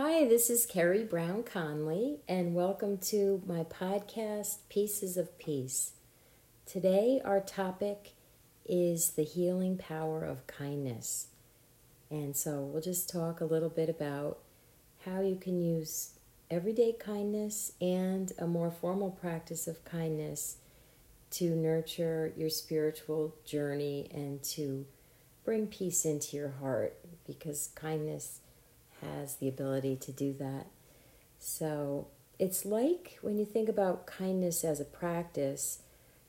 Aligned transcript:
Hi, 0.00 0.28
this 0.28 0.48
is 0.48 0.64
Carrie 0.64 1.02
Brown 1.02 1.42
Conley, 1.42 2.20
and 2.28 2.54
welcome 2.54 2.98
to 2.98 3.42
my 3.44 3.64
podcast, 3.64 4.58
Pieces 4.68 5.16
of 5.16 5.36
Peace. 5.40 5.94
Today, 6.66 7.20
our 7.24 7.40
topic 7.40 8.12
is 8.64 9.10
the 9.10 9.24
healing 9.24 9.76
power 9.76 10.22
of 10.22 10.46
kindness. 10.46 11.26
And 12.12 12.36
so, 12.36 12.60
we'll 12.60 12.80
just 12.80 13.10
talk 13.10 13.40
a 13.40 13.44
little 13.44 13.70
bit 13.70 13.88
about 13.88 14.38
how 15.04 15.20
you 15.20 15.34
can 15.34 15.60
use 15.60 16.10
everyday 16.48 16.92
kindness 16.92 17.72
and 17.80 18.32
a 18.38 18.46
more 18.46 18.70
formal 18.70 19.10
practice 19.10 19.66
of 19.66 19.84
kindness 19.84 20.58
to 21.32 21.56
nurture 21.56 22.32
your 22.36 22.50
spiritual 22.50 23.34
journey 23.44 24.08
and 24.14 24.44
to 24.44 24.86
bring 25.44 25.66
peace 25.66 26.04
into 26.04 26.36
your 26.36 26.54
heart 26.60 26.96
because 27.26 27.70
kindness 27.74 28.42
has 29.02 29.36
the 29.36 29.48
ability 29.48 29.96
to 29.96 30.12
do 30.12 30.32
that. 30.34 30.66
So 31.38 32.08
it's 32.38 32.64
like 32.64 33.18
when 33.22 33.38
you 33.38 33.44
think 33.44 33.68
about 33.68 34.06
kindness 34.06 34.64
as 34.64 34.80
a 34.80 34.84
practice, 34.84 35.82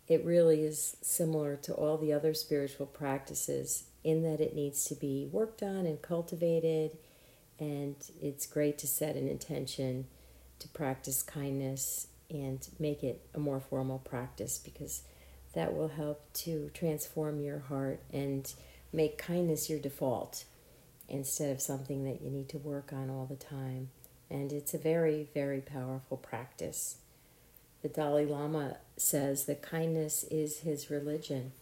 it 0.08 0.26
really 0.26 0.64
is 0.64 0.98
similar 1.02 1.56
to 1.58 1.74
all 1.74 1.98
the 1.98 2.14
other 2.14 2.34
spiritual 2.34 2.88
practices 2.88 3.84
in 4.04 4.24
that 4.24 4.42
it 4.42 4.56
needs 4.56 4.86
to 4.86 4.96
be 4.96 5.28
worked 5.32 5.62
on 5.62 5.86
and 5.86 6.02
cultivated. 6.02 6.98
And 7.60 7.96
it's 8.22 8.46
great 8.46 8.78
to 8.80 8.88
set 8.88 9.16
an 9.16 9.28
intention 9.28 10.08
to 10.60 10.68
practice 10.70 11.22
kindness 11.22 12.08
and 12.30 12.68
make 12.80 13.04
it 13.04 13.28
a 13.34 13.40
more 13.40 13.60
formal 13.60 14.00
practice 14.00 14.58
because 14.58 15.04
that 15.54 15.76
will 15.76 15.90
help 15.90 16.32
to 16.34 16.70
transform 16.74 17.40
your 17.40 17.60
heart 17.60 18.02
and 18.14 18.54
make 18.94 19.18
kindness 19.18 19.70
your 19.70 19.80
default 19.80 20.46
instead 21.10 21.52
of 21.52 21.62
something 21.62 22.04
that 22.06 22.22
you 22.22 22.30
need 22.30 22.50
to 22.50 22.58
work 22.58 22.92
on 22.94 23.10
all 23.10 23.26
the 23.26 23.36
time. 23.36 23.90
And 24.30 24.52
it's 24.52 24.74
a 24.74 24.78
very, 24.78 25.28
very 25.34 25.62
powerful 25.62 26.18
practice. 26.18 26.98
The 27.82 27.90
Dalai 27.90 28.26
Lama 28.26 28.78
says 28.98 29.46
that 29.46 29.62
kindness 29.62 30.24
is 30.30 30.60
his 30.60 30.90
religion. 30.90 31.54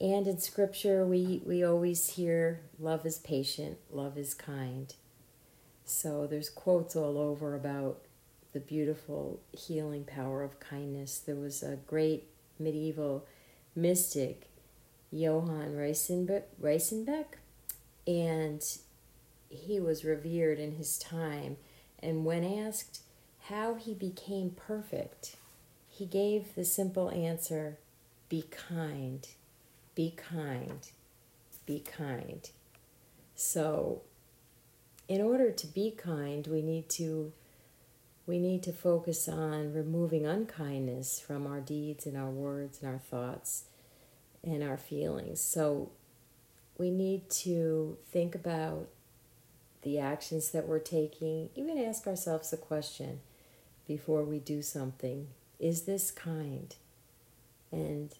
And 0.00 0.26
in 0.26 0.38
scripture, 0.38 1.06
we, 1.06 1.42
we 1.44 1.64
always 1.64 2.10
hear 2.10 2.60
love 2.78 3.06
is 3.06 3.18
patient, 3.18 3.78
love 3.90 4.18
is 4.18 4.34
kind. 4.34 4.92
So 5.84 6.26
there's 6.26 6.50
quotes 6.50 6.96
all 6.96 7.18
over 7.18 7.54
about 7.54 8.02
the 8.52 8.60
beautiful 8.60 9.40
healing 9.52 10.04
power 10.04 10.42
of 10.42 10.60
kindness. 10.60 11.18
There 11.18 11.36
was 11.36 11.62
a 11.62 11.78
great 11.86 12.28
medieval 12.58 13.26
mystic, 13.74 14.48
Johann 15.10 15.74
Reisenbeck, 15.74 17.24
and 18.06 18.62
he 19.48 19.80
was 19.80 20.04
revered 20.04 20.58
in 20.58 20.72
his 20.72 20.98
time. 20.98 21.56
And 22.02 22.24
when 22.24 22.44
asked 22.44 23.00
how 23.48 23.74
he 23.74 23.94
became 23.94 24.50
perfect, 24.50 25.36
he 25.88 26.06
gave 26.06 26.54
the 26.54 26.64
simple 26.64 27.10
answer 27.10 27.78
be 28.28 28.44
kind, 28.50 29.28
be 29.94 30.14
kind, 30.16 30.90
be 31.66 31.80
kind. 31.80 32.48
So, 33.34 34.02
in 35.06 35.20
order 35.20 35.50
to 35.50 35.66
be 35.66 35.90
kind, 35.90 36.46
we 36.46 36.62
need 36.62 36.88
to 36.90 37.32
we 38.26 38.38
need 38.38 38.62
to 38.62 38.72
focus 38.72 39.28
on 39.28 39.72
removing 39.72 40.26
unkindness 40.26 41.20
from 41.20 41.46
our 41.46 41.60
deeds 41.60 42.06
and 42.06 42.16
our 42.16 42.30
words 42.30 42.78
and 42.80 42.90
our 42.90 42.98
thoughts 42.98 43.64
and 44.44 44.62
our 44.62 44.76
feelings. 44.76 45.40
So 45.40 45.90
we 46.78 46.90
need 46.90 47.28
to 47.30 47.98
think 48.10 48.34
about 48.34 48.88
the 49.82 49.98
actions 49.98 50.50
that 50.50 50.66
we're 50.66 50.78
taking, 50.78 51.50
even 51.54 51.78
ask 51.78 52.06
ourselves 52.06 52.52
a 52.52 52.56
question 52.56 53.20
before 53.86 54.24
we 54.24 54.38
do 54.38 54.62
something 54.62 55.28
Is 55.58 55.82
this 55.82 56.10
kind? 56.10 56.74
And 57.70 58.14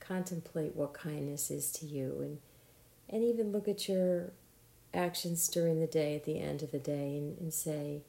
contemplate 0.00 0.76
what 0.76 0.92
kindness 0.92 1.50
is 1.50 1.72
to 1.72 1.86
you 1.86 2.18
and, 2.20 2.38
and 3.08 3.24
even 3.24 3.52
look 3.52 3.68
at 3.68 3.88
your 3.88 4.32
actions 4.92 5.48
during 5.48 5.80
the 5.80 5.86
day 5.86 6.14
at 6.14 6.24
the 6.24 6.38
end 6.38 6.62
of 6.62 6.70
the 6.70 6.78
day 6.78 7.16
and, 7.16 7.38
and 7.38 7.54
say, 7.54 8.02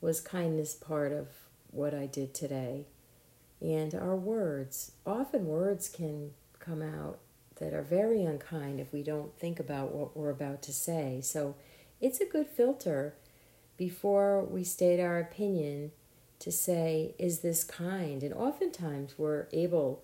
Was 0.00 0.20
kindness 0.20 0.74
part 0.74 1.12
of 1.12 1.28
what 1.70 1.94
I 1.94 2.06
did 2.06 2.34
today? 2.34 2.86
And 3.60 3.94
our 3.94 4.16
words, 4.16 4.92
often 5.06 5.46
words 5.46 5.88
can 5.88 6.32
come 6.58 6.82
out 6.82 7.18
that 7.62 7.72
are 7.72 7.82
very 7.82 8.24
unkind 8.24 8.80
if 8.80 8.92
we 8.92 9.04
don't 9.04 9.38
think 9.38 9.60
about 9.60 9.94
what 9.94 10.16
we're 10.16 10.30
about 10.30 10.62
to 10.62 10.72
say. 10.72 11.20
So 11.22 11.54
it's 12.00 12.20
a 12.20 12.26
good 12.26 12.48
filter 12.48 13.14
before 13.76 14.42
we 14.42 14.64
state 14.64 14.98
our 14.98 15.20
opinion 15.20 15.92
to 16.40 16.50
say, 16.50 17.14
is 17.20 17.38
this 17.38 17.62
kind? 17.62 18.24
And 18.24 18.34
oftentimes 18.34 19.14
we're 19.16 19.46
able 19.52 20.02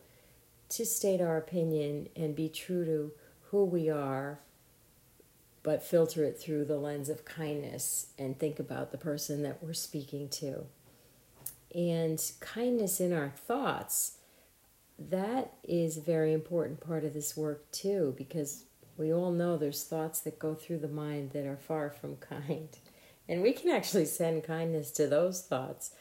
to 0.69 0.87
state 0.87 1.21
our 1.21 1.37
opinion 1.37 2.09
and 2.15 2.37
be 2.37 2.49
true 2.49 2.85
to 2.85 3.11
who 3.51 3.65
we 3.65 3.91
are, 3.91 4.39
but 5.65 5.83
filter 5.83 6.23
it 6.23 6.39
through 6.39 6.65
the 6.65 6.79
lens 6.79 7.09
of 7.09 7.25
kindness 7.25 8.07
and 8.17 8.39
think 8.39 8.61
about 8.61 8.93
the 8.93 8.99
person 8.99 9.43
that 9.43 9.61
we're 9.61 9.73
speaking 9.73 10.29
to. 10.29 10.67
And 11.75 12.23
kindness 12.39 13.01
in 13.01 13.13
our 13.13 13.31
thoughts 13.31 14.18
that 14.99 15.53
is 15.63 15.97
a 15.97 16.03
very 16.03 16.33
important 16.33 16.81
part 16.81 17.05
of 17.05 17.15
this 17.15 17.37
work 17.37 17.71
too, 17.71 18.15
because 18.17 18.65
we 18.97 19.13
all 19.13 19.31
know 19.31 19.57
there's 19.57 19.85
thoughts 19.85 20.21
that 20.21 20.39
go 20.39 20.55
through 20.55 20.79
the 20.79 20.89
mind 20.89 21.31
that 21.31 21.47
are 21.47 21.57
far 21.57 21.91
from 21.91 22.17
kind. 22.17 22.69
And 23.29 23.43
we 23.43 23.53
can 23.53 23.71
actually 23.71 24.07
send 24.07 24.45
kindness 24.45 24.91
to 24.93 25.07
those 25.07 25.43
thoughts. 25.43 25.93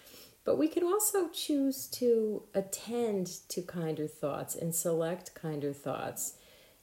But 0.46 0.58
we 0.58 0.70
can 0.70 0.84
also 0.84 1.28
choose 1.28 1.88
to 1.88 2.44
attend 2.54 3.28
to 3.50 3.62
kinder 3.62 4.08
thoughts 4.08 4.56
and 4.56 4.74
select 4.74 5.36
kinder 5.36 5.74
thoughts 5.74 6.36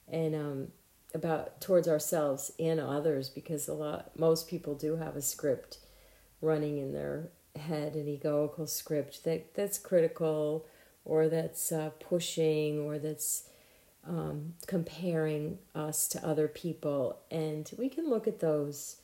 and 0.07 0.35
um, 0.35 0.69
about 1.15 1.63
towards 1.63 1.89
ourselves 1.89 2.53
and 2.59 2.79
others 2.79 3.31
because 3.31 3.67
a 3.67 3.73
lot 3.73 4.11
most 4.19 4.49
people 4.49 4.75
do 4.75 4.97
have 4.97 5.17
a 5.17 5.23
script 5.23 5.79
running 6.43 6.77
in 6.77 6.93
their 6.93 7.31
head, 7.57 7.95
an 7.95 8.07
egoical 8.07 8.69
script 8.69 9.25
that, 9.25 9.55
that's 9.55 9.79
critical 9.79 10.67
or 11.05 11.29
that's 11.29 11.71
uh, 11.73 11.91
pushing 12.01 12.81
or 12.81 12.99
that's 12.99 13.49
um, 14.07 14.55
comparing 14.67 15.59
us 15.75 16.09
to 16.09 16.27
other 16.27 16.49
people. 16.49 17.21
And 17.31 17.71
we 17.79 17.89
can 17.89 18.09
look 18.09 18.27
at 18.27 18.41
those 18.41 18.97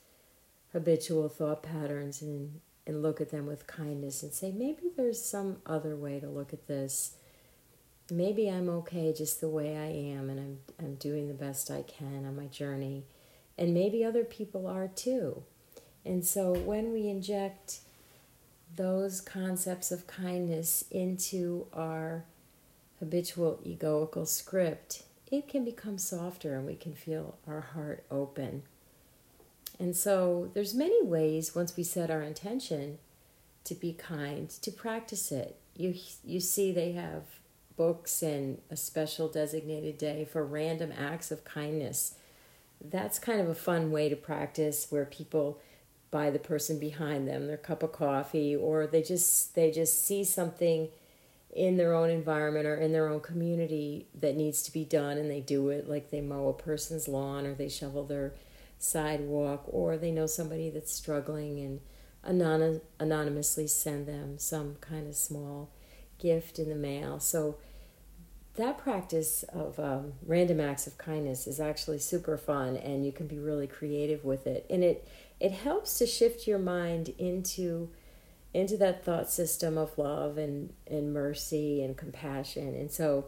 habitual 0.72 1.28
thought 1.28 1.62
patterns 1.62 2.22
and, 2.22 2.60
and 2.86 3.02
look 3.02 3.20
at 3.20 3.30
them 3.30 3.46
with 3.46 3.66
kindness 3.66 4.22
and 4.22 4.32
say, 4.32 4.52
maybe 4.52 4.90
there's 4.96 5.22
some 5.22 5.58
other 5.66 5.96
way 5.96 6.20
to 6.20 6.28
look 6.28 6.52
at 6.52 6.66
this. 6.66 7.16
Maybe 8.10 8.50
I'm 8.50 8.68
okay 8.68 9.12
just 9.12 9.40
the 9.40 9.48
way 9.48 9.76
I 9.76 9.86
am 9.86 10.30
and 10.30 10.40
I'm, 10.40 10.58
I'm 10.78 10.94
doing 10.96 11.28
the 11.28 11.34
best 11.34 11.70
I 11.70 11.82
can 11.82 12.26
on 12.26 12.36
my 12.36 12.46
journey. 12.46 13.04
And 13.56 13.74
maybe 13.74 14.04
other 14.04 14.24
people 14.24 14.66
are 14.66 14.88
too. 14.88 15.42
And 16.04 16.24
so 16.24 16.54
when 16.54 16.92
we 16.92 17.08
inject 17.08 17.80
those 18.76 19.20
concepts 19.20 19.90
of 19.90 20.06
kindness 20.06 20.84
into 20.90 21.66
our 21.72 22.24
habitual 22.98 23.60
egoical 23.66 24.26
script, 24.26 25.04
it 25.30 25.48
can 25.48 25.64
become 25.64 25.98
softer 25.98 26.56
and 26.56 26.66
we 26.66 26.74
can 26.74 26.94
feel 26.94 27.36
our 27.46 27.60
heart 27.60 28.04
open. 28.10 28.62
And 29.78 29.96
so 29.96 30.50
there's 30.54 30.74
many 30.74 31.02
ways 31.02 31.54
once 31.54 31.76
we 31.76 31.82
set 31.84 32.10
our 32.10 32.22
intention 32.22 32.98
to 33.64 33.74
be 33.74 33.92
kind 33.92 34.48
to 34.50 34.70
practice 34.70 35.32
it. 35.32 35.56
You 35.76 35.94
you 36.24 36.40
see 36.40 36.72
they 36.72 36.92
have 36.92 37.22
books 37.76 38.22
and 38.22 38.60
a 38.70 38.76
special 38.76 39.28
designated 39.28 39.96
day 39.96 40.26
for 40.30 40.44
random 40.44 40.92
acts 40.92 41.30
of 41.30 41.44
kindness. 41.44 42.14
That's 42.82 43.18
kind 43.18 43.40
of 43.40 43.48
a 43.48 43.54
fun 43.54 43.90
way 43.90 44.08
to 44.10 44.16
practice 44.16 44.88
where 44.90 45.06
people 45.06 45.60
buy 46.10 46.30
the 46.30 46.38
person 46.38 46.78
behind 46.78 47.28
them 47.28 47.46
their 47.46 47.56
cup 47.56 47.82
of 47.82 47.92
coffee 47.92 48.54
or 48.54 48.86
they 48.86 49.02
just 49.02 49.54
they 49.54 49.70
just 49.70 50.04
see 50.04 50.24
something 50.24 50.88
in 51.54 51.76
their 51.76 51.94
own 51.94 52.10
environment 52.10 52.66
or 52.66 52.76
in 52.76 52.92
their 52.92 53.08
own 53.08 53.20
community 53.20 54.06
that 54.14 54.36
needs 54.36 54.62
to 54.62 54.72
be 54.72 54.84
done 54.84 55.18
and 55.18 55.30
they 55.30 55.40
do 55.40 55.68
it 55.68 55.88
like 55.88 56.10
they 56.10 56.20
mow 56.20 56.48
a 56.48 56.52
person's 56.52 57.08
lawn 57.08 57.46
or 57.46 57.54
they 57.54 57.68
shovel 57.68 58.04
their 58.04 58.32
sidewalk 58.78 59.64
or 59.66 59.96
they 59.96 60.10
know 60.10 60.26
somebody 60.26 60.70
that's 60.70 60.92
struggling 60.92 61.58
and 61.60 61.80
anon- 62.24 62.80
anonymously 62.98 63.66
send 63.66 64.06
them 64.06 64.38
some 64.38 64.76
kind 64.80 65.06
of 65.08 65.14
small 65.14 65.70
gift 66.18 66.58
in 66.58 66.68
the 66.68 66.74
mail. 66.74 67.18
So 67.18 67.56
that 68.54 68.78
practice 68.78 69.42
of 69.44 69.78
um, 69.78 70.12
random 70.26 70.60
acts 70.60 70.86
of 70.86 70.98
kindness 70.98 71.46
is 71.46 71.60
actually 71.60 71.98
super 71.98 72.36
fun 72.36 72.76
and 72.76 73.04
you 73.04 73.12
can 73.12 73.26
be 73.26 73.38
really 73.38 73.66
creative 73.66 74.24
with 74.24 74.46
it. 74.46 74.66
And 74.68 74.84
it 74.84 75.06
it 75.40 75.52
helps 75.52 75.98
to 75.98 76.06
shift 76.06 76.46
your 76.46 76.58
mind 76.58 77.14
into 77.18 77.90
into 78.52 78.76
that 78.76 79.04
thought 79.04 79.30
system 79.30 79.78
of 79.78 79.96
love 79.96 80.36
and, 80.36 80.72
and 80.86 81.14
mercy 81.14 81.82
and 81.82 81.96
compassion. 81.96 82.74
And 82.74 82.90
so 82.90 83.26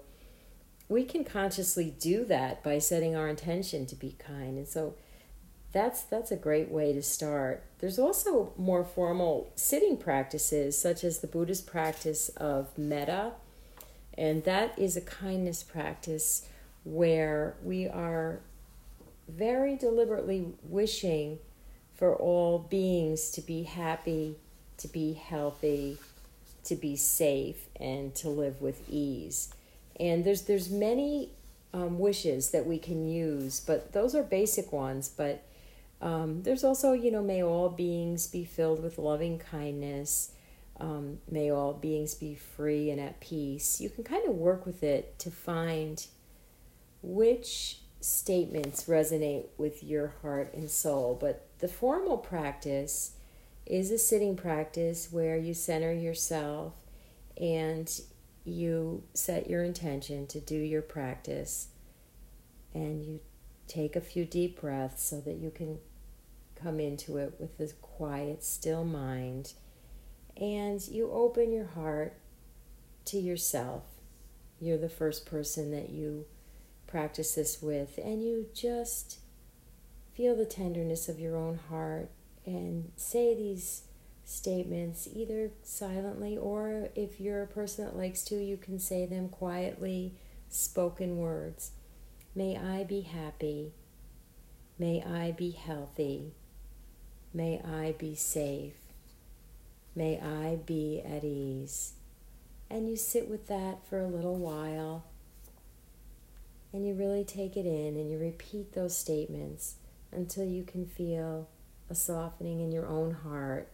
we 0.88 1.05
can 1.05 1.23
consciously 1.23 1.94
do 1.99 2.25
that 2.25 2.64
by 2.64 2.79
setting 2.79 3.14
our 3.14 3.29
intention 3.29 3.87
to 3.87 3.94
be 3.94 4.17
kind. 4.19 4.59
And 4.59 4.67
so 4.67 4.94
that's 5.73 6.03
that's 6.03 6.31
a 6.31 6.37
great 6.37 6.70
way 6.70 6.93
to 6.93 7.03
start. 7.03 7.64
There's 7.79 7.99
also 7.99 8.53
more 8.58 8.85
formal 8.85 9.53
sitting 9.55 9.97
practices, 9.97 10.79
such 10.79 11.03
as 11.03 11.20
the 11.20 11.26
Buddhist 11.26 11.67
practice 11.67 12.29
of 12.31 12.76
metta, 12.76 13.32
and 14.19 14.44
that 14.44 14.79
is 14.79 14.97
a 14.97 15.00
kindness 15.00 15.62
practice 15.62 16.47
where 16.85 17.56
we 17.62 17.88
are 17.88 18.41
very 19.29 19.76
deliberately 19.76 20.49
wishing 20.62 21.38
for 22.03 22.17
all 22.17 22.59
beings 22.59 23.31
to 23.31 23.41
be 23.41 23.63
happy, 23.63 24.35
to 24.77 24.89
be 24.89 25.13
healthy, 25.13 25.97
to 26.65 26.75
be 26.75 26.97
safe, 26.97 27.69
and 27.79 28.13
to 28.13 28.29
live 28.29 28.61
with 28.61 28.83
ease. 28.91 29.55
And 30.01 30.25
there's 30.25 30.43
there's 30.43 30.69
many 30.69 31.31
um, 31.73 32.01
wishes 32.01 32.51
that 32.51 32.67
we 32.67 32.77
can 32.77 33.09
use, 33.09 33.61
but 33.61 33.93
those 33.93 34.17
are 34.17 34.25
basic 34.25 34.73
ones. 34.73 35.09
But 35.17 35.45
um, 36.01 36.43
there's 36.43 36.65
also, 36.65 36.93
you 36.93 37.13
know, 37.13 37.23
may 37.23 37.41
all 37.41 37.69
beings 37.69 38.27
be 38.27 38.45
filled 38.45 38.83
with 38.83 38.99
loving 38.99 39.39
kindness. 39.39 40.33
Um, 40.81 41.19
may 41.31 41.53
all 41.53 41.73
beings 41.73 42.17
be 42.17 42.35
free 42.35 42.91
and 42.91 43.01
at 43.01 43.21
peace. 43.21 43.81
You 43.81 43.91
can 43.91 44.03
kind 44.03 44.29
of 44.29 44.35
work 44.35 44.67
with 44.67 44.83
it 44.83 45.21
to 45.21 45.31
find 45.31 46.05
which 47.01 47.79
statements 48.01 48.89
resonate 48.89 49.47
with 49.57 49.85
your 49.85 50.15
heart 50.23 50.53
and 50.53 50.69
soul. 50.69 51.17
But 51.21 51.47
the 51.62 51.69
formal 51.69 52.19
practice 52.19 53.12
is 53.64 53.93
a 53.93 53.97
sitting 53.97 54.35
practice 54.35 55.12
where 55.12 55.37
you 55.37 55.55
center 55.55 55.93
yourself 55.93 56.75
and 57.41 58.00
you 58.44 59.05
set 59.14 59.49
your 59.49 59.62
intention 59.62 60.26
to 60.26 60.41
do 60.41 60.56
your 60.56 60.82
practice 60.82 61.69
and 62.75 63.05
you 63.05 63.20
take 63.69 63.94
a 63.94 64.00
few 64.00 64.25
deep 64.25 64.61
breaths 64.61 65.05
so 65.05 65.20
that 65.20 65.37
you 65.37 65.53
can 65.53 65.79
come 66.61 66.81
into 66.81 67.17
it 67.17 67.35
with 67.38 67.61
a 67.61 67.73
quiet, 67.75 68.43
still 68.43 68.85
mind. 68.85 69.53
And 70.37 70.85
you 70.88 71.12
open 71.12 71.53
your 71.53 71.67
heart 71.67 72.15
to 73.05 73.19
yourself. 73.19 73.85
You're 74.61 74.79
the 74.79 74.88
first 74.88 75.26
person 75.26 75.70
that 75.70 75.91
you 75.91 76.25
practice 76.88 77.37
this 77.37 77.62
with, 77.62 78.00
and 78.03 78.20
you 78.20 78.47
just 78.53 79.19
feel 80.14 80.37
the 80.37 80.44
tenderness 80.44 81.09
of 81.09 81.19
your 81.19 81.37
own 81.37 81.59
heart 81.69 82.11
and 82.44 82.91
say 82.97 83.35
these 83.35 83.82
statements 84.25 85.09
either 85.12 85.50
silently 85.62 86.37
or 86.37 86.88
if 86.94 87.20
you're 87.20 87.43
a 87.43 87.47
person 87.47 87.85
that 87.85 87.97
likes 87.97 88.23
to, 88.25 88.37
you 88.37 88.56
can 88.56 88.79
say 88.79 89.06
them 89.06 89.29
quietly, 89.29 90.14
spoken 90.49 91.17
words. 91.17 91.73
May 92.35 92.56
I 92.56 92.85
be 92.85 93.03
happy. 93.03 93.73
May 94.79 95.03
I 95.03 95.32
be 95.32 95.50
healthy. 95.50 96.32
May 97.35 97.61
I 97.62 97.94
be 97.99 98.15
safe. 98.15 98.75
May 99.94 100.20
I 100.20 100.56
be 100.56 101.03
at 101.05 101.25
ease. 101.25 101.93
And 102.70 102.88
you 102.88 102.97
sit 102.97 103.29
with 103.29 103.49
that 103.49 103.87
for 103.87 104.00
a 104.00 104.06
little 104.06 104.37
while 104.37 105.05
and 106.73 106.87
you 106.87 106.94
really 106.94 107.25
take 107.25 107.56
it 107.56 107.67
in 107.67 107.97
and 107.97 108.11
you 108.11 108.19
repeat 108.19 108.73
those 108.73 108.97
statements 108.97 109.75
until 110.12 110.44
you 110.44 110.64
can 110.64 110.87
feel 110.87 111.49
a 111.91 111.94
softening 111.94 112.61
in 112.61 112.73
your 112.73 112.87
own 112.87 113.12
heart 113.12 113.73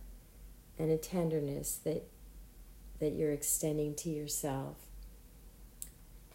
and 0.78 0.90
a 0.90 0.96
tenderness 0.96 1.80
that 1.84 2.08
that 3.00 3.12
you're 3.12 3.32
extending 3.32 3.94
to 3.94 4.10
yourself. 4.10 4.76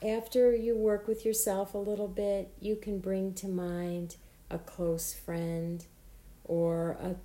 After 0.02 0.56
you 0.56 0.76
work 0.76 1.08
with 1.08 1.26
yourself 1.26 1.74
a 1.74 1.78
little 1.78 2.08
bit, 2.08 2.54
you 2.60 2.76
can 2.76 3.00
bring 3.00 3.34
to 3.36 3.48
mind 3.48 4.16
a 4.50 4.58
close 4.58 5.14
friend 5.14 5.86
or 6.44 6.92
a 7.02 7.16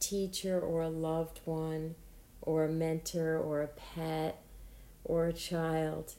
teacher 0.00 0.60
or 0.60 0.82
a 0.82 0.88
loved 0.88 1.40
one 1.44 1.94
or 2.42 2.64
a 2.64 2.70
mentor 2.70 3.36
or 3.38 3.62
a 3.62 3.68
pet 3.68 4.42
or 5.04 5.26
a 5.26 5.32
child. 5.32 6.14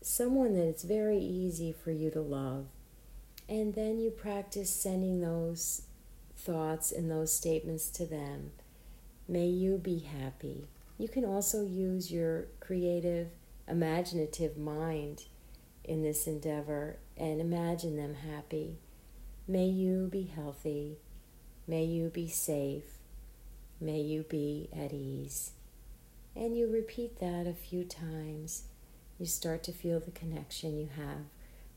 Someone 0.00 0.54
that 0.54 0.66
it's 0.66 0.84
very 0.84 1.18
easy 1.18 1.72
for 1.72 1.90
you 1.90 2.10
to 2.10 2.20
love. 2.20 2.66
And 3.48 3.74
then 3.74 3.98
you 3.98 4.10
practice 4.10 4.70
sending 4.70 5.20
those 5.20 5.82
thoughts 6.36 6.92
and 6.92 7.10
those 7.10 7.32
statements 7.32 7.88
to 7.90 8.04
them. 8.06 8.52
May 9.26 9.46
you 9.46 9.78
be 9.78 10.00
happy. 10.00 10.68
You 10.98 11.08
can 11.08 11.24
also 11.24 11.64
use 11.64 12.10
your 12.12 12.48
creative, 12.60 13.28
imaginative 13.66 14.58
mind 14.58 15.24
in 15.84 16.02
this 16.02 16.26
endeavor 16.26 16.98
and 17.16 17.40
imagine 17.40 17.96
them 17.96 18.14
happy. 18.14 18.78
May 19.46 19.66
you 19.66 20.08
be 20.10 20.24
healthy. 20.24 20.98
May 21.66 21.84
you 21.84 22.10
be 22.10 22.28
safe. 22.28 22.98
May 23.80 24.00
you 24.00 24.24
be 24.24 24.68
at 24.76 24.92
ease. 24.92 25.52
And 26.36 26.56
you 26.56 26.70
repeat 26.70 27.18
that 27.20 27.46
a 27.46 27.54
few 27.54 27.84
times. 27.84 28.64
You 29.18 29.26
start 29.26 29.62
to 29.64 29.72
feel 29.72 30.00
the 30.00 30.10
connection 30.10 30.78
you 30.78 30.88
have 30.96 31.26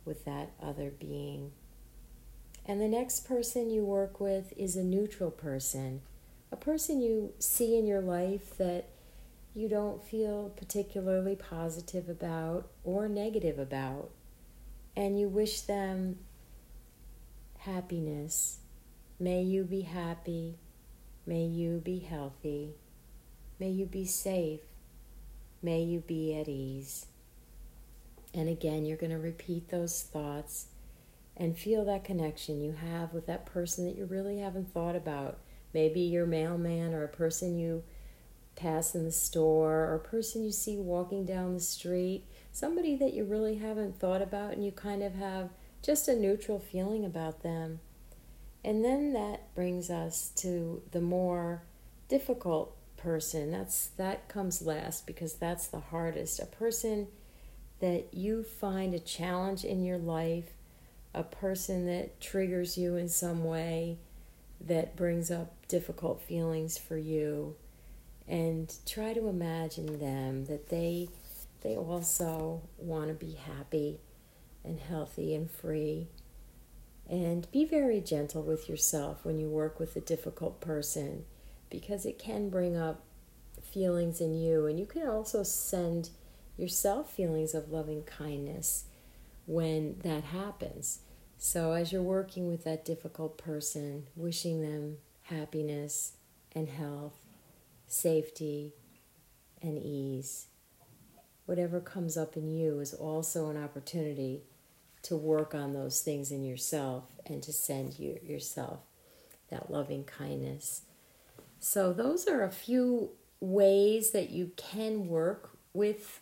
with 0.04 0.26
that 0.26 0.52
other 0.62 0.92
being. 0.92 1.52
And 2.66 2.80
the 2.80 2.88
next 2.88 3.28
person 3.28 3.70
you 3.70 3.84
work 3.84 4.20
with 4.20 4.54
is 4.56 4.76
a 4.76 4.84
neutral 4.84 5.32
person 5.32 6.02
a 6.52 6.58
person 6.58 7.02
you 7.02 7.34
see 7.40 7.78
in 7.78 7.86
your 7.86 8.02
life 8.02 8.58
that 8.58 8.86
you 9.56 9.70
don't 9.70 10.04
feel 10.04 10.50
particularly 10.56 11.36
positive 11.36 12.10
about 12.10 12.70
or 12.84 13.08
negative 13.08 13.58
about, 13.58 14.10
and 14.96 15.20
you 15.20 15.28
wish 15.28 15.62
them 15.62 16.18
happiness. 17.60 18.60
May 19.20 19.44
you 19.44 19.64
be 19.64 19.82
happy. 19.82 20.56
May 21.26 21.46
you 21.46 21.82
be 21.84 22.00
healthy. 22.00 22.72
May 23.60 23.70
you 23.70 23.86
be 23.86 24.06
safe. 24.06 24.62
May 25.62 25.84
you 25.84 26.00
be 26.00 26.36
at 26.40 26.48
ease. 26.48 27.06
And 28.34 28.50
again, 28.50 28.86
you're 28.86 28.98
going 28.98 29.12
to 29.12 29.20
repeat 29.20 29.70
those 29.70 30.02
thoughts 30.02 30.68
and 31.38 31.58
feel 31.58 31.86
that 31.86 32.04
connection 32.04 32.62
you 32.62 32.74
have 32.74 33.14
with 33.14 33.26
that 33.28 33.46
person 33.46 33.86
that 33.86 33.96
you 33.96 34.06
really 34.06 34.40
haven't 34.40 34.74
thought 34.74 34.96
about 34.96 35.40
Maybe 35.74 36.02
your 36.02 36.26
mailman 36.26 36.94
or 36.94 37.04
a 37.04 37.10
person 37.10 37.58
you 37.58 37.84
pass 38.56 38.94
in 38.94 39.06
the 39.06 39.12
store 39.12 39.86
or 39.86 39.96
a 39.96 40.10
person 40.10 40.44
you 40.44 40.52
see 40.52 40.78
walking 40.78 41.26
down 41.26 41.54
the 41.54 41.62
street, 41.62 42.26
somebody 42.52 42.96
that 42.98 43.14
you 43.14 43.24
really 43.24 43.56
haven't 43.56 44.00
thought 44.00 44.22
about 44.22 44.52
and 44.52 44.66
you 44.66 44.72
kind 44.72 45.02
of 45.02 45.16
have 45.16 45.50
just 45.82 46.08
a 46.08 46.16
neutral 46.16 46.60
feeling 46.60 47.06
about 47.06 47.42
them. 47.42 47.80
And 48.64 48.84
then 48.84 49.14
that 49.14 49.56
brings 49.56 49.90
us 49.90 50.32
to 50.38 50.84
the 50.92 51.02
more 51.02 51.64
difficult 52.08 52.76
person. 52.98 53.52
That's 53.52 53.88
that 53.98 54.28
comes 54.28 54.62
last 54.62 55.08
because 55.08 55.36
that's 55.36 55.68
the 55.68 55.80
hardest. 55.80 56.40
A 56.40 56.46
person 56.46 57.08
that 57.80 58.14
you 58.14 58.44
find 58.44 58.94
a 58.94 59.00
challenge 59.00 59.64
in 59.64 59.84
your 59.84 59.98
life, 59.98 60.52
a 61.14 61.24
person 61.24 61.86
that 61.88 62.22
triggers 62.22 62.78
you 62.78 62.96
in 62.96 63.10
some 63.10 63.44
way, 63.44 63.98
that 64.60 64.96
brings 64.96 65.32
up 65.32 65.54
difficult 65.68 66.22
feelings 66.22 66.78
for 66.78 66.98
you 66.98 67.56
and 68.28 68.76
try 68.86 69.14
to 69.14 69.28
imagine 69.28 70.00
them 70.00 70.46
that 70.46 70.70
they 70.70 71.10
they 71.62 71.76
also 71.76 72.62
want 72.78 73.08
to 73.10 73.14
be 73.14 73.34
happy 73.34 74.00
and 74.64 74.80
healthy 74.80 75.36
and 75.36 75.50
free. 75.50 76.08
And 77.08 77.52
be 77.52 77.66
very 77.66 78.00
gentle 78.00 78.42
with 78.42 78.68
yourself 78.70 79.26
when 79.26 79.38
you 79.38 79.48
work 79.48 79.80
with 79.80 79.96
a 79.96 80.02
difficult 80.02 80.60
person 80.60 81.26
because 81.70 82.06
it 82.06 82.18
can 82.18 82.50
bring 82.50 82.76
up 82.76 83.04
feelings 83.62 84.22
in 84.22 84.34
you 84.34 84.66
and 84.66 84.80
you 84.80 84.86
can 84.86 85.08
also 85.08 85.44
send 85.44 86.10
yourself 86.58 87.12
feelings 87.12 87.54
of 87.54 87.72
loving 87.72 88.04
kindness 88.04 88.86
when 89.46 90.00
that 90.04 90.24
happens 90.24 91.00
so, 91.44 91.72
as 91.72 91.92
you're 91.92 92.04
working 92.04 92.48
with 92.48 92.66
that 92.66 92.86
difficult 92.86 93.40
person, 93.40 94.06
wishing 94.16 94.62
them 94.62 94.98
happiness 95.24 96.12
and 96.52 96.70
health, 96.70 97.16
safety 97.88 98.74
and 99.60 99.82
ease, 99.82 100.46
whatever 101.48 101.80
comes 101.80 102.16
up 102.16 102.38
in 102.38 102.52
you 102.52 102.80
is 102.80 102.94
also 102.94 103.50
an 103.50 103.58
opportunity 103.58 104.44
to 105.02 105.16
work 105.16 105.56
on 105.56 105.74
those 105.74 106.02
things 106.02 106.32
in 106.32 106.46
yourself 106.46 107.06
and 107.26 107.42
to 107.42 107.52
send 107.52 107.98
you 107.98 108.20
yourself 108.22 108.82
that 109.50 109.72
loving 109.72 110.04
kindness. 110.04 110.84
So, 111.60 111.92
those 111.92 112.28
are 112.28 112.44
a 112.44 112.52
few 112.52 113.14
ways 113.40 114.12
that 114.12 114.30
you 114.30 114.52
can 114.58 115.08
work 115.08 115.58
with 115.74 116.20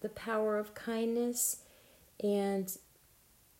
the 0.00 0.10
power 0.10 0.58
of 0.58 0.74
kindness. 0.74 1.64
And 2.22 2.70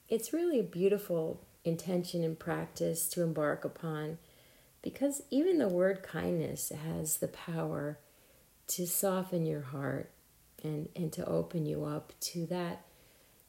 it's 0.08 0.32
really 0.32 0.58
a 0.58 0.64
beautiful 0.64 1.40
intention 1.64 2.24
and 2.24 2.38
practice 2.38 3.08
to 3.08 3.22
embark 3.22 3.64
upon 3.64 4.18
because 4.82 5.22
even 5.30 5.58
the 5.58 5.68
word 5.68 6.02
kindness 6.02 6.72
has 6.84 7.18
the 7.18 7.28
power 7.28 7.98
to 8.68 8.86
soften 8.86 9.46
your 9.46 9.60
heart 9.62 10.10
and, 10.62 10.88
and 10.96 11.12
to 11.12 11.24
open 11.26 11.66
you 11.66 11.84
up 11.84 12.12
to 12.20 12.46
that 12.46 12.84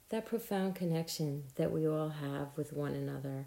that 0.09 0.25
profound 0.25 0.75
connection 0.75 1.43
that 1.55 1.71
we 1.71 1.87
all 1.87 2.09
have 2.09 2.49
with 2.57 2.73
one 2.73 2.93
another. 2.93 3.45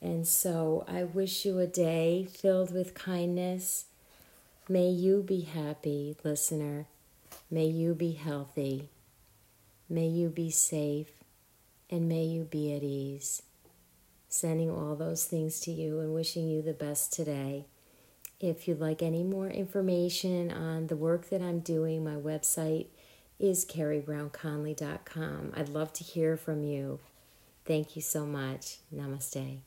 And 0.00 0.26
so 0.26 0.86
I 0.88 1.04
wish 1.04 1.44
you 1.44 1.58
a 1.58 1.66
day 1.66 2.26
filled 2.30 2.72
with 2.72 2.94
kindness. 2.94 3.84
May 4.70 4.88
you 4.88 5.22
be 5.22 5.42
happy, 5.42 6.16
listener. 6.24 6.86
May 7.50 7.66
you 7.66 7.94
be 7.94 8.12
healthy. 8.12 8.88
May 9.88 10.06
you 10.06 10.28
be 10.28 10.50
safe. 10.50 11.10
And 11.90 12.08
may 12.08 12.24
you 12.24 12.44
be 12.44 12.74
at 12.74 12.82
ease. 12.82 13.42
Sending 14.28 14.70
all 14.70 14.96
those 14.96 15.26
things 15.26 15.60
to 15.60 15.70
you 15.70 16.00
and 16.00 16.14
wishing 16.14 16.48
you 16.48 16.62
the 16.62 16.72
best 16.72 17.12
today. 17.12 17.66
If 18.40 18.66
you'd 18.66 18.80
like 18.80 19.02
any 19.02 19.22
more 19.22 19.48
information 19.48 20.50
on 20.50 20.88
the 20.88 20.96
work 20.96 21.30
that 21.30 21.40
I'm 21.40 21.60
doing, 21.60 22.02
my 22.02 22.16
website 22.16 22.86
is 23.38 23.64
carriebrownconley.com. 23.64 25.52
I'd 25.54 25.68
love 25.68 25.92
to 25.94 26.04
hear 26.04 26.36
from 26.36 26.64
you. 26.64 27.00
Thank 27.64 27.96
you 27.96 28.02
so 28.02 28.26
much. 28.26 28.78
Namaste. 28.94 29.58